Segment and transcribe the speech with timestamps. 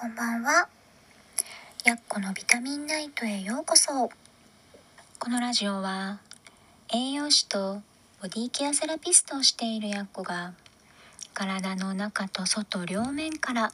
[0.00, 0.68] こんばんは。
[1.84, 4.08] やっこのビタミンナイトへようこそ。
[5.18, 6.20] このラジオは
[6.94, 7.82] 栄養士と
[8.22, 10.52] ボディケアセラピストをしているやっこが
[11.34, 13.72] 体の中と外両面から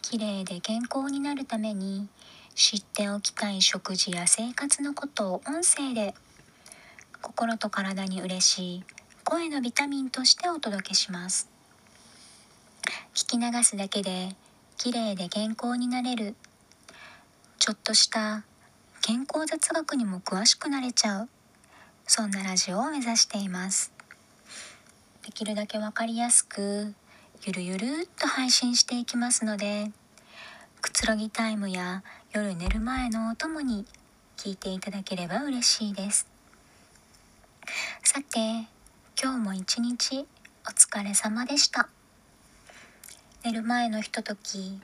[0.00, 2.08] 綺麗で健康になるために
[2.54, 6.14] 知っておきたい食事や生活のことを音声で
[7.20, 8.84] 心と体に嬉しい
[9.24, 11.50] 声のビタミンとしてお届けします
[13.14, 14.34] 聞き流すだけで
[14.82, 16.34] 綺麗で健康になれる。
[17.58, 18.44] ちょっとした
[19.02, 21.28] 健康雑学にも詳しくなれちゃう。
[22.06, 23.92] そんなラジオを目指しています。
[25.26, 26.94] できるだけわかりやすく
[27.44, 29.92] ゆるゆるっと配信していきますので
[30.80, 32.02] くつろぎタイムや
[32.32, 33.84] 夜寝る前のお供に
[34.38, 36.26] 聞いていただければ嬉しいです。
[38.02, 38.66] さて
[39.22, 40.26] 今日も一日
[40.66, 41.90] お疲れ様でした。
[43.42, 44.78] 寝る前のひととき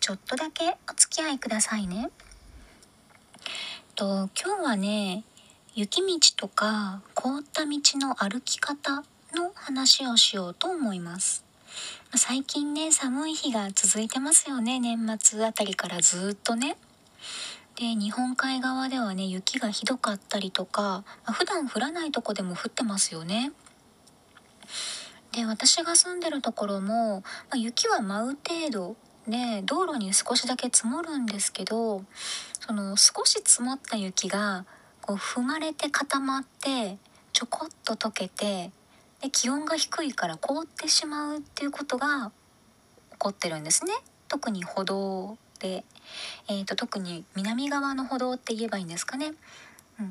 [0.00, 2.08] ちょっとだけお付き合いくださいね。
[3.94, 5.24] と今日はね
[5.74, 11.44] 雪道とか凍った道の歩き方の話をしようと思います。
[12.16, 14.80] 最近ね寒い日が続いてますよね。
[14.80, 16.78] 年末あたりからずっとね。
[17.76, 23.52] で日本海側ではね雪がひどかったりとか普段降らないとこでも降ってますよね。
[25.32, 28.96] で私が住んでるところも、まあ、雪は舞う程度
[29.28, 32.02] で道路に少しだけ積もるんですけど
[32.60, 34.64] その少し積もった雪が
[35.02, 36.96] こう踏まれて固まって
[37.32, 38.70] ちょこっと溶けて
[39.20, 42.30] で気温が低いから凍ってしまうっていうことが
[43.12, 43.92] 起こってるんですね。
[44.28, 45.84] 特に歩道で、
[46.48, 49.32] えーと、と特に南側の歩道って言えばいいんですかね。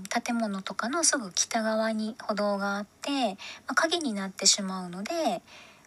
[0.10, 3.36] 建物とかのすぐ北側に歩道があって、ま
[3.68, 5.14] あ、影になってしまうので、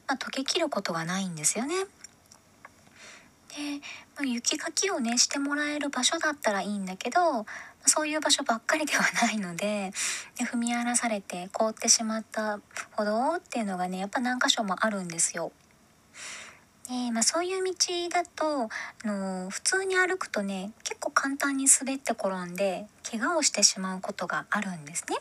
[0.06, 1.74] まあ、溶けきることがないんですよね。
[3.50, 3.80] で、
[4.16, 7.46] まあ、雪かきをねしてもらえる場所だったらいいんだけど
[7.84, 9.92] そういう場所ばっかりではないので
[10.38, 12.60] で踏み荒らされて凍ってしまった
[12.92, 15.52] 歩道っていうのがねやっぱ何箇所もあるんですよ。
[16.90, 17.72] でまあ、そういう道
[18.10, 18.68] だとあ
[19.06, 25.16] の普通に歩くとね結構簡単に滑って転んで怪我をしてしまうことがあるんですね。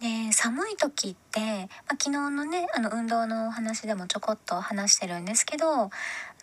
[0.00, 1.68] で寒い時って、まあ、
[2.00, 5.90] 昨日のねあの運動のお話でもちょこっと話してるんですけどあ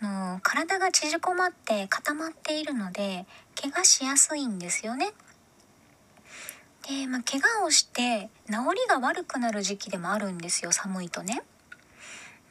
[0.01, 3.25] の体が縮こまって固まっているので
[3.61, 5.13] 怪我しやすいんですよね。
[6.85, 11.43] で、まあ、怪我をして治りが悪くなる時期でもあるんですよ寒いとね。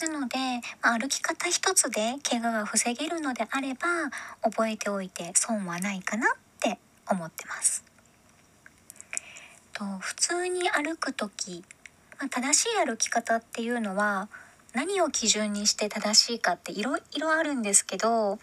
[0.01, 0.37] なので、
[0.83, 3.89] まあ、歩き方一つで怪我が防げるのであれば
[4.43, 6.79] 覚えておいて損はないかなって
[7.11, 7.85] 思ってます。
[9.73, 11.65] と普通に歩く時、
[12.19, 14.29] まあ、正しい歩き方っていうのは
[14.75, 18.39] 何を基準にして正しいかっていろいろあるんですけど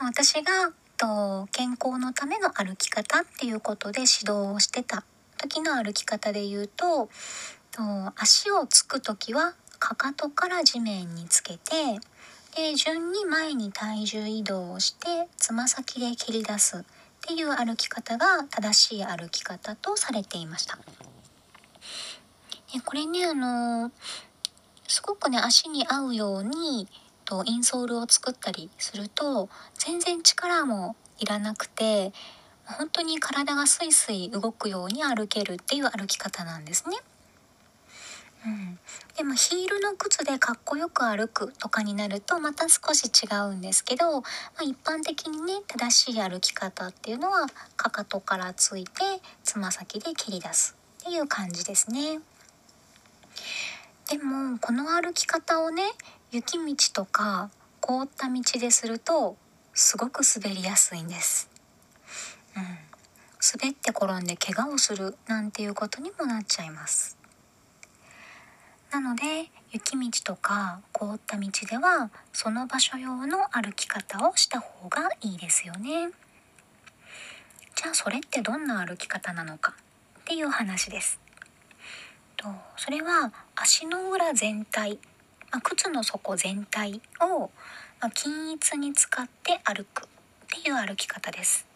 [0.00, 5.04] 私がと健康のための歩き方っていうことで指導をしてた
[5.36, 7.08] 時の歩き方で言うと
[7.72, 7.82] と
[8.16, 11.98] 足をつく時はかかとから地面につけて
[12.54, 16.82] で順に前に体重移動をしてつま先で蹴り出すっ
[17.20, 20.78] ていう歩き方が正しい歩き方とされていました。
[22.72, 23.90] でこれねあの
[24.86, 26.86] すごくね足に合うように
[27.24, 32.12] とインソールを作ったりすると全然力もいらなくて
[32.64, 36.98] 本当に体がスイスイ動くように歩けるっていう歩き方なんですね。
[38.44, 38.78] うん、
[39.16, 44.26] でもヒールの靴でかっこよく歩くとかになるとまた少し違うんですけど、ま
[44.60, 48.90] あ、一般的にね正しい歩き方っていうのはかかとからついて
[49.44, 52.20] つま先で蹴り出すっていう感じですね。
[54.10, 55.84] でもこの歩き方をね
[56.32, 59.36] 雪道とか凍った道ですると
[59.72, 61.48] すごく滑りやすいんです。
[62.56, 67.21] うん、滑って転んで怪我をするなんていうことにもなっちゃいます。
[68.92, 76.10] なので雪道とか凍った道ではその場所用の歩き方をした方がいいですよね。
[77.74, 79.74] じゃあそれってどんな歩き方なのか？
[80.20, 81.18] っていう話です。
[82.36, 82.46] と
[82.76, 84.98] それは足の裏全体、
[85.50, 87.50] まあ、靴の底全体を、
[87.98, 90.08] ま、均一に使って歩くっ
[90.48, 91.66] ていう歩き方です。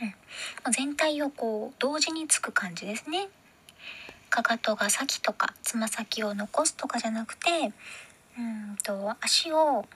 [0.00, 3.28] うん、全体をこう同時につく感じですね。
[4.28, 7.72] かかとが先とかつま先を残すとかじゃなくて
[8.38, 9.86] うんと足を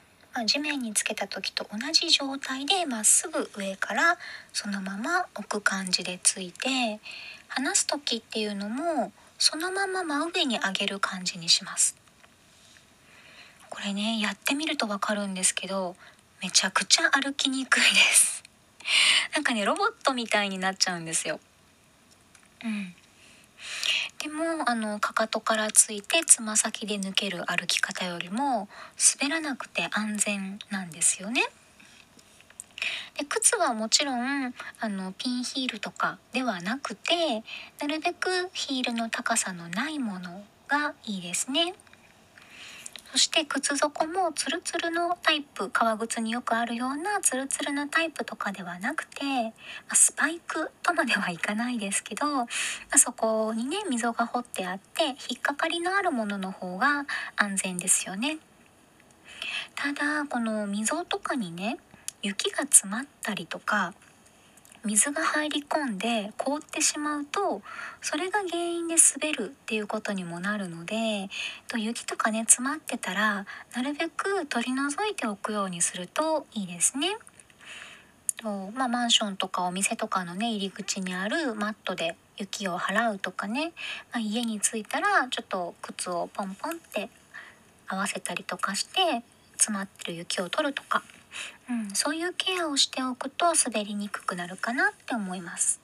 [0.46, 4.16] 地面につけた時と同じ状態でまっすぐ上から
[4.52, 7.00] そのまま置く感じでついて
[7.48, 11.96] 離す時っていうのもそのまま真上に上げる感じにします。
[13.68, 15.96] これねやってみると分かるんですけど
[16.42, 18.42] めちゃくちゃ歩きにくいです。
[19.34, 21.40] なんかねロボットみたいになっちゃうんですよ。
[22.64, 22.94] うん。
[24.22, 28.68] でもあのかかとからついてつま先で抜ける歩き方よりも
[29.20, 31.42] 滑らなくて安全なんですよね。
[33.18, 37.42] で靴はもちろんあのピンヒールとかではなくて
[37.80, 41.74] なるべくヒールの高さのないものがいいですね。
[43.12, 49.50] そして靴底もツルツルのタイプ革靴によくあるようなツルツルなタイプとかではなくて、ま
[49.90, 52.46] あ、スパイクとまではいかないですけど、ま
[52.90, 57.04] あ、そこにね溝が掘ってあって引っかかりのあるものの方が
[57.36, 58.38] 安全ですよね。
[59.74, 61.76] ただこの溝とかにね
[62.22, 63.92] 雪が詰まったりとか
[64.84, 67.62] 水が入り込んで凍ってしまうと
[68.00, 71.28] それが原因で滑るっていうことにもなるので
[71.68, 77.16] と雪とかね詰まってたらなるべく取り除いておくようにするといいですね。
[78.36, 83.72] とまあ、マンションとかお店とかのね入り口にあるマットで雪を払うとかね、
[84.12, 87.08] まあ、家に着いたらちょっと靴をポンポンって
[87.86, 91.04] 合わせたりとかして詰まってる雪を取るとか
[91.70, 95.80] うん、そういうケアをしておくと滑りにくくなるかなって思います。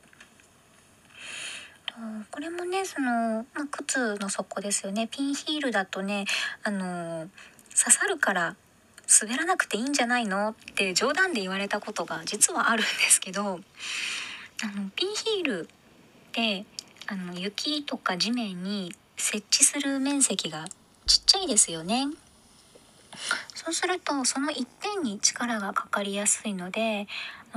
[2.30, 6.26] これもねその、まあ、靴の底ですよねピンヒールだとね
[6.62, 7.28] あの
[7.76, 8.56] 刺さるから
[9.20, 13.58] 滑らなくていいんじゃないのって冗談で言われたことが実はあるんですけどあの
[14.94, 16.66] ピンヒールって
[17.06, 20.66] あの雪とか地面に設置する面積が
[21.06, 22.06] ちっちゃいですよね。
[23.54, 27.06] そうするとその一点に力がかかりやすいので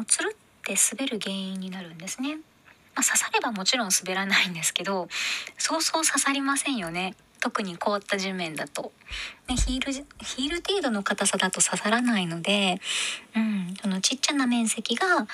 [0.07, 2.37] つるって滑る原因になるんですね。
[2.95, 5.07] まあ、刺さればもちろん滑らないんですけど
[5.57, 8.91] そうそう刺さりませんよね特に凍った地面だと、
[9.47, 12.81] ね、ヒールヒール程度の硬さだと刺さらないので、
[13.35, 15.25] うん、そのちっちゃな面積が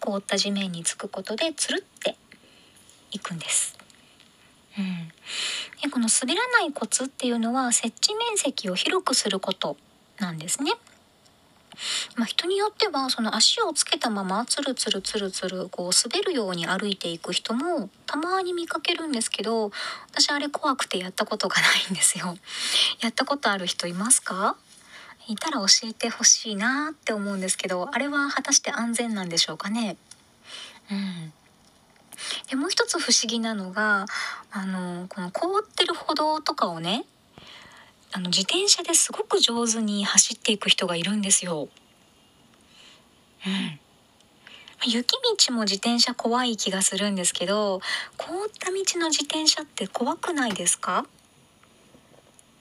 [0.00, 2.16] 凍った地面につくことでつるって
[3.12, 3.83] いくんです。
[4.76, 5.08] うん、
[5.82, 9.76] でこの滑らないコツっていうのは設置面積を広くすること
[10.18, 10.72] なんですね。
[12.14, 19.72] まあ、人によってはその足をつけたままつるつるつるつるこう滑るように歩いていく人もたまに見かけるんですけど
[20.12, 22.36] 私あれ怖くてやったことがないんですよ。
[23.00, 24.56] やったことある人いますか？
[25.26, 29.96] いたら教えてほしいなって思うんですけどあれは果たして安全なんでしょうかね？
[30.92, 31.32] うん
[32.50, 34.06] でもう一つ不思議なのが
[34.50, 37.04] あのこの凍ってる歩道とかをね
[38.12, 41.68] あの自転車ですごく上手に走っていく人がいるんですよ。
[43.46, 45.16] うん、雪
[45.46, 47.80] 道も自転車怖い気がするんですけど
[48.16, 51.06] 凍った道の自転車って怖くないですか、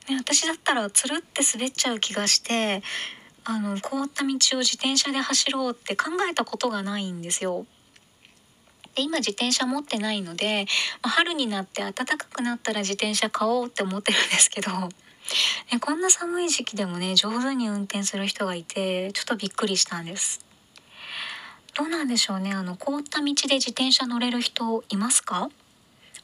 [0.09, 2.83] ね、私だったらつるって滑っちゃう気がして
[3.45, 7.65] あの凍った道を自転車で走ろうって考えたことがないんですよ。
[8.95, 10.65] で今自転車持ってないので
[11.01, 14.71] ま春になって暖かくなったら自転車買おうって思ってるんですけど
[15.71, 20.45] ね、こんな寒い時期でもね上手に運転する人がいてちょっとびっくりしたんです。
[21.75, 25.49] どうなんでしょうねあの凍った道で自転車乗れる人いますか？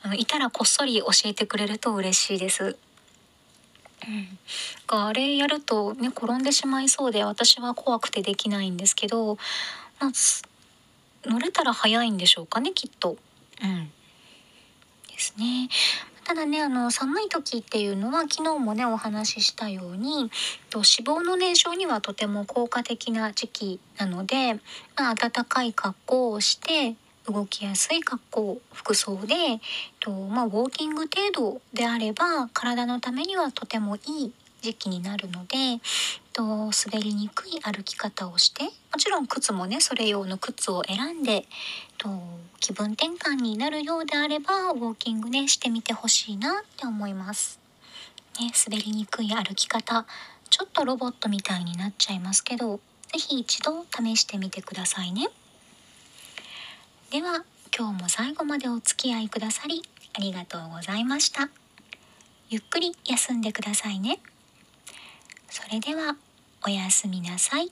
[0.01, 2.77] あのいたらこっそり教えてくれると嬉しいです。
[4.07, 4.38] うん、
[4.88, 9.38] あれやるとね転んでしまいそうで私は怖くてできないんですけど、
[9.99, 10.11] まあ、
[11.26, 13.18] 乗れたら早いんでしょうかねきっと。
[13.61, 13.92] うん、
[15.09, 15.69] ですね。
[16.30, 20.30] ただねあの寒い時っていうのは昨日もねお話ししたように
[20.69, 24.54] と脂肪の燃焼にはとても効果的な時期なので、
[24.95, 26.95] まあ、暖かい格好をして
[27.26, 29.35] 動きやすい格好服装で
[29.99, 35.80] と、まあ、ウォーキング程度であれば体のためにはとてもいい時期になるので
[36.33, 41.45] と滑りにくい歩き方をしてもちろん靴もねそれ用の靴を選んで
[41.97, 42.09] と
[42.59, 47.59] 気分転換になるようであればウォーキングねしてみてほしいなって思います。
[48.39, 50.06] ね、滑りにくい歩き方
[50.49, 52.80] ちょっとロボットみたいになっちゃいますけど
[53.11, 55.28] 是非一度試してみてくださいね。
[57.11, 57.44] では
[57.78, 59.81] 今日も最後までお付き合いくださり
[60.13, 61.49] ありがとうございました。
[62.49, 64.19] ゆっくり休んでくださいね。
[65.50, 66.16] それでは
[66.66, 67.70] おやすみなさい。